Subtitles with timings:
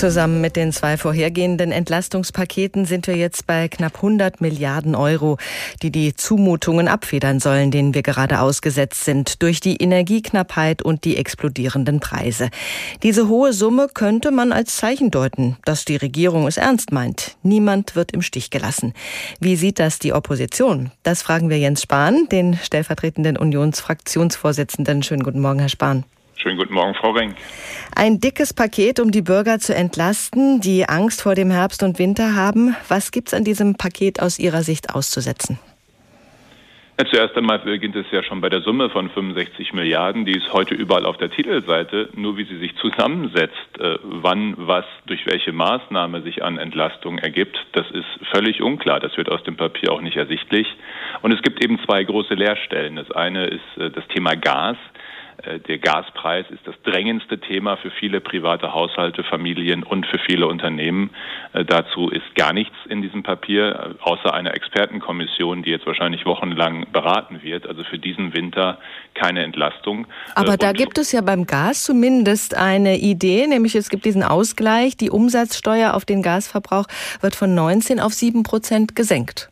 [0.00, 5.36] Zusammen mit den zwei vorhergehenden Entlastungspaketen sind wir jetzt bei knapp 100 Milliarden Euro,
[5.82, 11.18] die die Zumutungen abfedern sollen, denen wir gerade ausgesetzt sind, durch die Energieknappheit und die
[11.18, 12.48] explodierenden Preise.
[13.02, 17.36] Diese hohe Summe könnte man als Zeichen deuten, dass die Regierung es ernst meint.
[17.42, 18.94] Niemand wird im Stich gelassen.
[19.38, 20.92] Wie sieht das die Opposition?
[21.02, 25.02] Das fragen wir Jens Spahn, den stellvertretenden Unionsfraktionsvorsitzenden.
[25.02, 26.06] Schönen guten Morgen, Herr Spahn.
[26.40, 27.36] Schönen guten Morgen, Frau Renk.
[27.94, 32.34] Ein dickes Paket, um die Bürger zu entlasten, die Angst vor dem Herbst und Winter
[32.34, 32.74] haben.
[32.88, 35.58] Was gibt es an diesem Paket aus Ihrer Sicht auszusetzen?
[36.98, 40.52] Ja, zuerst einmal beginnt es ja schon bei der Summe von 65 Milliarden, die ist
[40.52, 42.10] heute überall auf der Titelseite.
[42.14, 47.56] Nur wie sie sich zusammensetzt, äh, wann was durch welche Maßnahme sich an Entlastung ergibt,
[47.72, 49.00] das ist völlig unklar.
[49.00, 50.66] Das wird aus dem Papier auch nicht ersichtlich.
[51.22, 52.96] Und es gibt eben zwei große Leerstellen.
[52.96, 54.76] Das eine ist äh, das Thema Gas.
[55.42, 60.46] Äh, der Gaspreis ist das drängendste Thema für viele private Haushalte, Familien und für viele
[60.46, 61.10] Unternehmen.
[61.52, 66.26] Äh, dazu ist gar nichts in diesem Papier, äh, außer einer Expertenkommission, die jetzt wahrscheinlich
[66.26, 67.66] wochenlang beraten wird.
[67.66, 68.78] Also für diesen Winter
[69.14, 70.06] keine Entlastung.
[70.34, 74.22] Aber und da gibt es ja beim Gas zumindest eine Idee, nämlich es gibt diesen
[74.22, 74.96] Ausgleich.
[74.96, 76.86] Die Umsatzsteuer auf den Gasverbrauch
[77.20, 79.49] wird von 19 auf 7 Prozent gesenkt.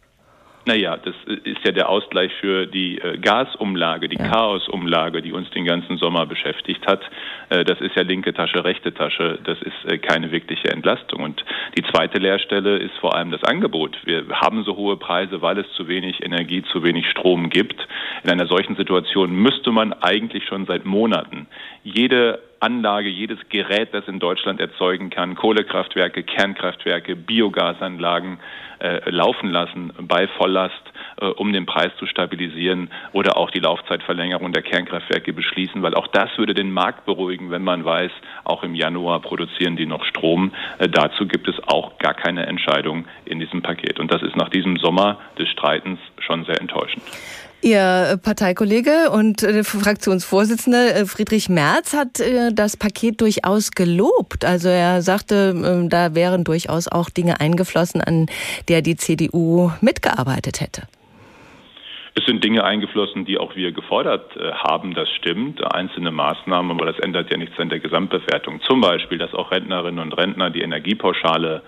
[0.68, 4.28] Naja, das ist ja der Ausgleich für die äh, Gasumlage, die ja.
[4.28, 7.00] Chaosumlage, die uns den ganzen Sommer beschäftigt hat.
[7.48, 9.38] Äh, das ist ja linke Tasche, rechte Tasche.
[9.44, 11.22] Das ist äh, keine wirkliche Entlastung.
[11.22, 11.42] Und
[11.74, 13.96] die zweite Leerstelle ist vor allem das Angebot.
[14.04, 17.88] Wir haben so hohe Preise, weil es zu wenig Energie, zu wenig Strom gibt.
[18.22, 21.46] In einer solchen Situation müsste man eigentlich schon seit Monaten
[21.84, 28.40] jede Anlage, jedes Gerät, das in Deutschland erzeugen kann, Kohlekraftwerke, Kernkraftwerke, Biogasanlagen
[28.80, 30.74] äh, laufen lassen bei Volllast,
[31.20, 36.08] äh, um den Preis zu stabilisieren oder auch die Laufzeitverlängerung der Kernkraftwerke beschließen, weil auch
[36.08, 38.12] das würde den Markt beruhigen, wenn man weiß,
[38.44, 40.52] auch im Januar produzieren die noch Strom.
[40.78, 44.00] Äh, dazu gibt es auch gar keine Entscheidung in diesem Paket.
[44.00, 47.02] Und das ist nach diesem Sommer des Streitens schon sehr enttäuschend.
[47.60, 54.44] Ihr Parteikollege und äh, Fraktionsvorsitzende äh, Friedrich Merz hat äh, das Paket durchaus gelobt.
[54.44, 58.26] Also er sagte, ähm, da wären durchaus auch Dinge eingeflossen, an
[58.68, 60.82] der die CDU mitgearbeitet hätte.
[62.14, 65.64] Es sind Dinge eingeflossen, die auch wir gefordert haben, das stimmt.
[65.72, 68.60] Einzelne Maßnahmen, aber das ändert ja nichts an der Gesamtbewertung.
[68.62, 71.62] Zum Beispiel, dass auch Rentnerinnen und Rentner die Energiepauschale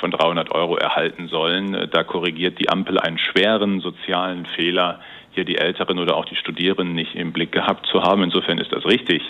[0.00, 1.88] von 300 Euro erhalten sollen.
[1.92, 5.00] Da korrigiert die Ampel einen schweren sozialen Fehler,
[5.32, 8.22] hier die Älteren oder auch die Studierenden nicht im Blick gehabt zu haben.
[8.22, 9.22] Insofern ist das richtig,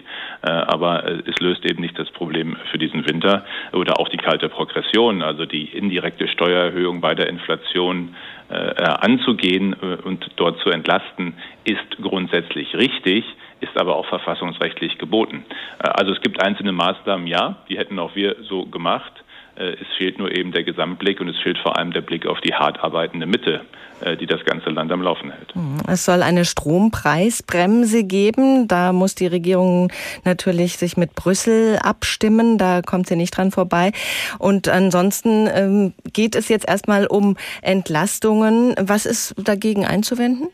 [0.42, 4.16] äh, aber äh, es löst eben nicht das Problem für diesen Winter oder auch die
[4.16, 8.14] kalte Progression, also die indirekte Steuererhöhung bei der Inflation
[8.48, 11.34] äh, anzugehen und dort zu entlasten,
[11.64, 13.24] ist grundsätzlich richtig
[13.60, 15.44] ist aber auch verfassungsrechtlich geboten.
[15.78, 19.12] Also es gibt einzelne Maßnahmen, ja, die hätten auch wir so gemacht.
[19.60, 22.40] Äh, es fehlt nur eben der Gesamtblick und es fehlt vor allem der Blick auf
[22.40, 23.60] die hart arbeitende Mitte,
[24.00, 25.54] äh, die das ganze Land am Laufen hält.
[25.54, 25.78] Mhm.
[25.86, 28.66] Es soll eine Strompreisbremse geben.
[28.68, 29.92] Da muss die Regierung
[30.24, 32.56] natürlich sich mit Brüssel abstimmen.
[32.56, 33.92] Da kommt sie nicht dran vorbei.
[34.38, 38.74] Und ansonsten ähm, geht es jetzt erstmal um Entlastungen.
[38.80, 40.48] Was ist dagegen einzuwenden?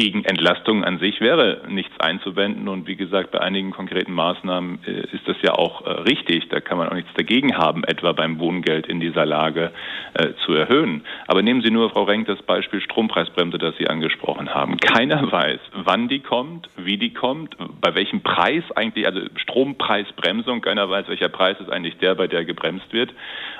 [0.00, 2.68] Gegen Entlastung an sich wäre nichts einzuwenden.
[2.68, 6.48] Und wie gesagt, bei einigen konkreten Maßnahmen äh, ist das ja auch äh, richtig.
[6.48, 9.72] Da kann man auch nichts dagegen haben, etwa beim Wohngeld in dieser Lage
[10.14, 11.02] äh, zu erhöhen.
[11.26, 14.78] Aber nehmen Sie nur, Frau Renk, das Beispiel Strompreisbremse, das Sie angesprochen haben.
[14.78, 20.88] Keiner weiß, wann die kommt, wie die kommt, bei welchem Preis eigentlich, also Strompreisbremsung, keiner
[20.88, 23.12] weiß, welcher Preis ist eigentlich der, bei der gebremst wird.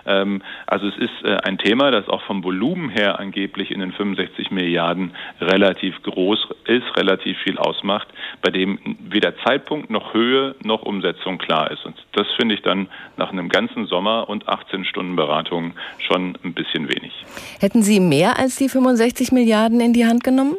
[0.06, 4.50] Ähm, also es ist ein Thema, das auch vom Volumen her angeblich in den 65
[4.50, 5.12] Milliarden
[5.42, 8.08] relativ groß groß ist, relativ viel ausmacht,
[8.42, 11.84] bei dem weder Zeitpunkt noch Höhe noch Umsetzung klar ist.
[11.84, 16.54] Und das finde ich dann nach einem ganzen Sommer und 18 Stunden Beratung schon ein
[16.54, 17.12] bisschen wenig.
[17.60, 20.56] Hätten Sie mehr als die 65 Milliarden in die Hand genommen?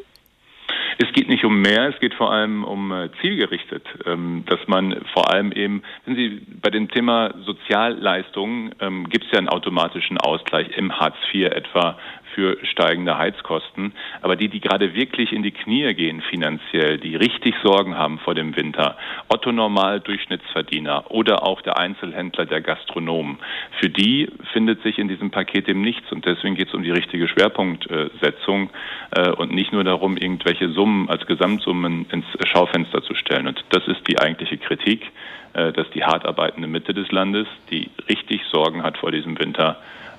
[0.98, 5.02] Es geht nicht um mehr, es geht vor allem um äh, zielgerichtet, ähm, dass man
[5.14, 10.20] vor allem eben, wenn Sie bei dem Thema Sozialleistungen ähm, gibt es ja einen automatischen
[10.20, 11.98] Ausgleich im Hartz IV etwa
[12.34, 13.94] für steigende Heizkosten.
[14.22, 18.36] Aber die, die gerade wirklich in die Knie gehen finanziell, die richtig Sorgen haben vor
[18.36, 18.98] dem Winter,
[19.28, 23.38] Otto Normal Durchschnittsverdiener oder auch der Einzelhändler, der Gastronomen,
[23.80, 26.12] für die findet sich in diesem Paket eben nichts.
[26.12, 28.70] Und deswegen geht es um die richtige Schwerpunktsetzung
[29.12, 33.48] äh, und nicht nur darum, irgendwelche Summen als Gesamtsummen ins Schaufenster zu stellen.
[33.48, 35.12] Und das ist die eigentliche Kritik,
[35.54, 39.78] äh, dass die hart arbeitende Mitte des Landes, die richtig Sorgen hat vor diesem Winter,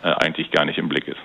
[0.09, 1.19] eigentlich gar nicht im Blick ist.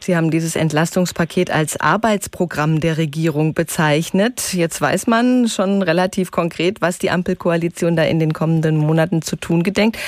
[0.00, 4.54] Sie haben dieses Entlastungspaket als Arbeitsprogramm der Regierung bezeichnet.
[4.54, 9.36] Jetzt weiß man schon relativ konkret, was die Ampelkoalition da in den kommenden Monaten zu
[9.36, 9.98] tun gedenkt,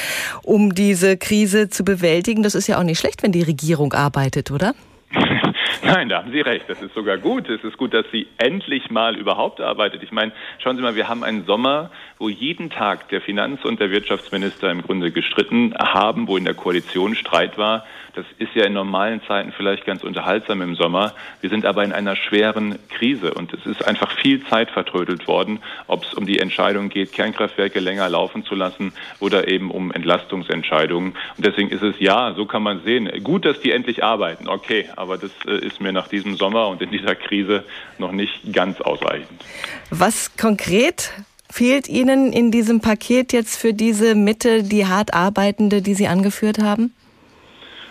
[0.42, 2.42] um diese Krise zu bewältigen.
[2.42, 4.74] Das ist ja auch nicht schlecht, wenn die Regierung arbeitet, oder?
[5.82, 6.66] Nein, da haben Sie recht.
[6.68, 7.48] Das ist sogar gut.
[7.48, 10.02] Es ist gut, dass sie endlich mal überhaupt arbeitet.
[10.02, 11.90] Ich meine, schauen Sie mal, wir haben einen Sommer,
[12.20, 16.52] wo jeden Tag der Finanz- und der Wirtschaftsminister im Grunde gestritten haben, wo in der
[16.52, 17.86] Koalition Streit war.
[18.14, 21.14] Das ist ja in normalen Zeiten vielleicht ganz unterhaltsam im Sommer.
[21.40, 25.60] Wir sind aber in einer schweren Krise und es ist einfach viel Zeit vertrödelt worden,
[25.86, 31.12] ob es um die Entscheidung geht, Kernkraftwerke länger laufen zu lassen oder eben um Entlastungsentscheidungen.
[31.36, 34.46] Und deswegen ist es ja, so kann man sehen, gut, dass die endlich arbeiten.
[34.46, 37.64] Okay, aber das äh, ist mir nach diesem Sommer und in dieser Krise
[37.96, 39.42] noch nicht ganz ausreichend.
[39.90, 41.12] Was konkret
[41.50, 46.58] fehlt Ihnen in diesem Paket jetzt für diese Mitte, die hart arbeitende, die Sie angeführt
[46.58, 46.92] haben?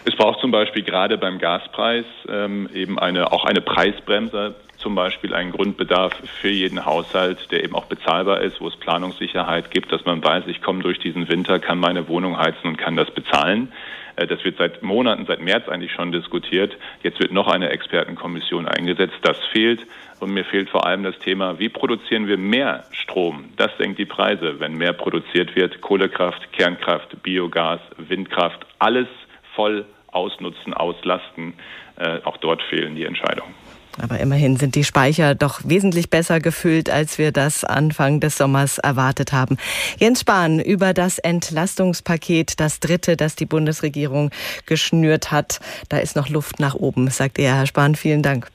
[0.05, 5.33] Es braucht zum Beispiel gerade beim Gaspreis ähm, eben eine, auch eine Preisbremse, zum Beispiel
[5.33, 10.05] einen Grundbedarf für jeden Haushalt, der eben auch bezahlbar ist, wo es Planungssicherheit gibt, dass
[10.05, 13.71] man weiß, ich komme durch diesen Winter, kann meine Wohnung heizen und kann das bezahlen.
[14.19, 16.77] Äh, das wird seit Monaten, seit März eigentlich schon diskutiert.
[17.03, 19.15] Jetzt wird noch eine Expertenkommission eingesetzt.
[19.21, 19.85] Das fehlt.
[20.19, 23.45] Und mir fehlt vor allem das Thema, wie produzieren wir mehr Strom?
[23.55, 25.79] Das senkt die Preise, wenn mehr produziert wird.
[25.79, 29.07] Kohlekraft, Kernkraft, Biogas, Windkraft, alles
[29.55, 31.53] voll ausnutzen, auslasten.
[31.95, 33.53] Äh, auch dort fehlen die Entscheidungen.
[33.97, 38.77] Aber immerhin sind die Speicher doch wesentlich besser gefüllt, als wir das Anfang des Sommers
[38.77, 39.57] erwartet haben.
[39.97, 44.31] Jens Spahn über das Entlastungspaket, das dritte, das die Bundesregierung
[44.65, 45.59] geschnürt hat.
[45.89, 47.55] Da ist noch Luft nach oben, sagt er.
[47.55, 48.47] Herr Spahn, vielen Dank.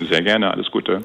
[0.00, 1.04] Sehr gerne, alles Gute.